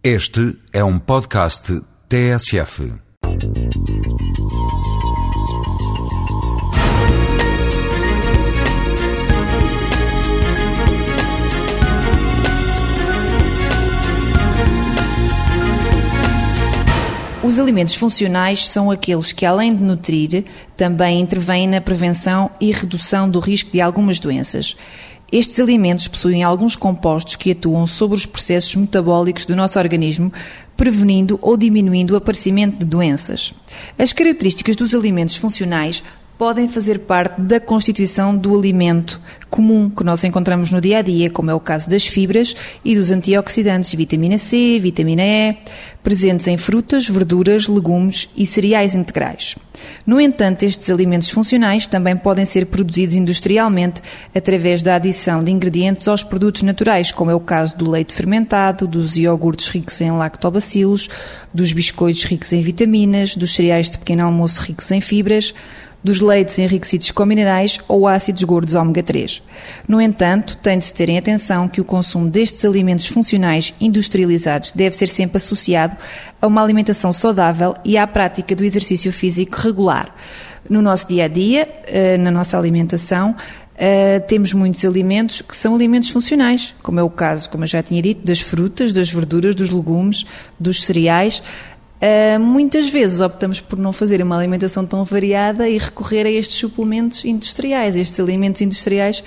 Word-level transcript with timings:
Este 0.00 0.56
é 0.72 0.84
um 0.84 0.96
podcast 0.96 1.82
TSF. 2.08 2.92
Os 17.42 17.58
alimentos 17.58 17.96
funcionais 17.96 18.68
são 18.68 18.92
aqueles 18.92 19.32
que, 19.32 19.44
além 19.44 19.74
de 19.74 19.82
nutrir, 19.82 20.44
também 20.76 21.18
intervêm 21.18 21.66
na 21.66 21.80
prevenção 21.80 22.52
e 22.60 22.70
redução 22.70 23.28
do 23.28 23.40
risco 23.40 23.72
de 23.72 23.80
algumas 23.80 24.20
doenças. 24.20 24.76
Estes 25.30 25.60
alimentos 25.60 26.08
possuem 26.08 26.42
alguns 26.42 26.74
compostos 26.74 27.36
que 27.36 27.50
atuam 27.50 27.86
sobre 27.86 28.16
os 28.16 28.24
processos 28.24 28.74
metabólicos 28.74 29.44
do 29.44 29.54
nosso 29.54 29.78
organismo, 29.78 30.32
prevenindo 30.74 31.38
ou 31.42 31.54
diminuindo 31.54 32.14
o 32.14 32.16
aparecimento 32.16 32.78
de 32.78 32.86
doenças. 32.86 33.52
As 33.98 34.12
características 34.12 34.74
dos 34.74 34.94
alimentos 34.94 35.36
funcionais 35.36 36.02
podem 36.38 36.68
fazer 36.68 37.00
parte 37.00 37.40
da 37.40 37.58
constituição 37.58 38.34
do 38.34 38.56
alimento 38.56 39.20
comum 39.50 39.90
que 39.90 40.04
nós 40.04 40.22
encontramos 40.22 40.70
no 40.70 40.80
dia 40.80 40.98
a 40.98 41.02
dia, 41.02 41.28
como 41.28 41.50
é 41.50 41.54
o 41.54 41.58
caso 41.58 41.90
das 41.90 42.06
fibras 42.06 42.54
e 42.84 42.94
dos 42.94 43.10
antioxidantes, 43.10 43.92
vitamina 43.92 44.38
C, 44.38 44.78
vitamina 44.80 45.22
E, 45.22 45.56
presentes 46.02 46.46
em 46.46 46.56
frutas, 46.56 47.08
verduras, 47.08 47.66
legumes 47.66 48.28
e 48.36 48.46
cereais 48.46 48.94
integrais. 48.94 49.56
No 50.06 50.20
entanto, 50.20 50.62
estes 50.62 50.90
alimentos 50.90 51.30
funcionais 51.30 51.86
também 51.86 52.16
podem 52.16 52.46
ser 52.46 52.66
produzidos 52.66 53.16
industrialmente 53.16 54.00
através 54.34 54.82
da 54.82 54.94
adição 54.94 55.42
de 55.42 55.50
ingredientes 55.50 56.06
aos 56.06 56.22
produtos 56.22 56.62
naturais, 56.62 57.10
como 57.10 57.30
é 57.30 57.34
o 57.34 57.40
caso 57.40 57.76
do 57.76 57.90
leite 57.90 58.14
fermentado, 58.14 58.86
dos 58.86 59.16
iogurtes 59.16 59.68
ricos 59.68 60.00
em 60.00 60.12
lactobacilos, 60.12 61.08
dos 61.52 61.72
biscoitos 61.72 62.24
ricos 62.24 62.52
em 62.52 62.62
vitaminas, 62.62 63.34
dos 63.34 63.54
cereais 63.54 63.90
de 63.90 63.98
pequeno 63.98 64.24
almoço 64.24 64.60
ricos 64.62 64.90
em 64.90 65.00
fibras, 65.00 65.54
dos 66.02 66.20
leites 66.20 66.58
enriquecidos 66.58 67.10
com 67.10 67.24
minerais 67.24 67.78
ou 67.88 68.06
ácidos 68.06 68.44
gordos 68.44 68.74
ômega 68.74 69.02
3. 69.02 69.42
No 69.86 70.00
entanto, 70.00 70.56
tem 70.56 70.78
de 70.78 70.84
se 70.84 70.94
ter 70.94 71.08
em 71.08 71.18
atenção 71.18 71.68
que 71.68 71.80
o 71.80 71.84
consumo 71.84 72.28
destes 72.28 72.64
alimentos 72.64 73.06
funcionais 73.06 73.74
industrializados 73.80 74.72
deve 74.72 74.96
ser 74.96 75.08
sempre 75.08 75.38
associado 75.38 75.96
a 76.40 76.46
uma 76.46 76.62
alimentação 76.62 77.12
saudável 77.12 77.74
e 77.84 77.98
à 77.98 78.06
prática 78.06 78.54
do 78.54 78.64
exercício 78.64 79.12
físico 79.12 79.58
regular. 79.58 80.14
No 80.70 80.82
nosso 80.82 81.08
dia 81.08 81.24
a 81.24 81.28
dia, 81.28 81.68
eh, 81.86 82.16
na 82.18 82.30
nossa 82.30 82.58
alimentação, 82.58 83.34
Uh, 83.78 84.18
temos 84.26 84.52
muitos 84.52 84.84
alimentos 84.84 85.40
que 85.40 85.54
são 85.54 85.72
alimentos 85.72 86.10
funcionais, 86.10 86.74
como 86.82 86.98
é 86.98 87.02
o 87.02 87.08
caso, 87.08 87.48
como 87.48 87.62
eu 87.62 87.68
já 87.68 87.80
tinha 87.80 88.02
dito, 88.02 88.26
das 88.26 88.40
frutas, 88.40 88.92
das 88.92 89.08
verduras, 89.08 89.54
dos 89.54 89.70
legumes, 89.70 90.26
dos 90.58 90.82
cereais. 90.82 91.40
Uh, 92.00 92.38
muitas 92.38 92.88
vezes 92.88 93.20
optamos 93.20 93.60
por 93.60 93.76
não 93.76 93.92
fazer 93.92 94.22
uma 94.22 94.38
alimentação 94.38 94.86
tão 94.86 95.04
variada 95.04 95.68
e 95.68 95.78
recorrer 95.78 96.26
a 96.26 96.30
estes 96.30 96.56
suplementos 96.56 97.24
industriais, 97.24 97.96
estes 97.96 98.20
alimentos 98.20 98.62
industriais 98.62 99.24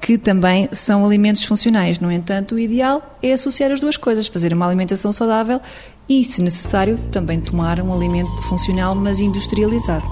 que 0.00 0.16
também 0.16 0.68
são 0.72 1.04
alimentos 1.04 1.44
funcionais. 1.44 1.98
No 1.98 2.10
entanto, 2.10 2.54
o 2.54 2.58
ideal 2.58 3.16
é 3.22 3.32
associar 3.32 3.70
as 3.70 3.80
duas 3.80 3.96
coisas, 3.96 4.26
fazer 4.26 4.52
uma 4.52 4.66
alimentação 4.66 5.12
saudável 5.12 5.60
e, 6.08 6.24
se 6.24 6.42
necessário, 6.42 6.98
também 7.10 7.40
tomar 7.40 7.80
um 7.80 7.92
alimento 7.92 8.42
funcional, 8.42 8.94
mas 8.94 9.20
industrializado. 9.20 10.04